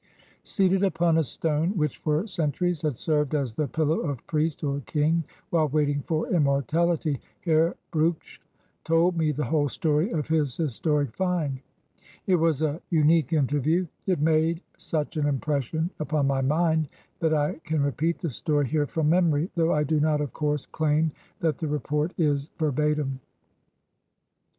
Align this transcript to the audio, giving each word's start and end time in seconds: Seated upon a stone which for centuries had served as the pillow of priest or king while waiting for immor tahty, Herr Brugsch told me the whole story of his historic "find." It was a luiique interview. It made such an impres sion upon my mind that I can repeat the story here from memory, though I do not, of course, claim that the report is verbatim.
Seated 0.41 0.83
upon 0.83 1.19
a 1.19 1.23
stone 1.23 1.77
which 1.77 1.99
for 1.99 2.25
centuries 2.25 2.81
had 2.81 2.97
served 2.97 3.35
as 3.35 3.53
the 3.53 3.67
pillow 3.67 3.99
of 3.99 4.25
priest 4.25 4.63
or 4.63 4.79
king 4.87 5.23
while 5.51 5.67
waiting 5.67 6.01
for 6.07 6.25
immor 6.29 6.65
tahty, 6.65 7.19
Herr 7.41 7.75
Brugsch 7.93 8.39
told 8.83 9.15
me 9.15 9.31
the 9.31 9.45
whole 9.45 9.69
story 9.69 10.09
of 10.09 10.27
his 10.27 10.57
historic 10.57 11.15
"find." 11.15 11.59
It 12.25 12.37
was 12.37 12.63
a 12.63 12.81
luiique 12.91 13.31
interview. 13.33 13.85
It 14.07 14.19
made 14.19 14.61
such 14.75 15.17
an 15.17 15.25
impres 15.25 15.61
sion 15.69 15.91
upon 15.99 16.25
my 16.25 16.41
mind 16.41 16.89
that 17.19 17.35
I 17.35 17.59
can 17.63 17.83
repeat 17.83 18.17
the 18.17 18.31
story 18.31 18.65
here 18.69 18.87
from 18.87 19.07
memory, 19.07 19.51
though 19.53 19.71
I 19.71 19.83
do 19.83 19.99
not, 19.99 20.19
of 20.19 20.33
course, 20.33 20.65
claim 20.65 21.11
that 21.41 21.59
the 21.59 21.67
report 21.67 22.11
is 22.17 22.49
verbatim. 22.57 23.19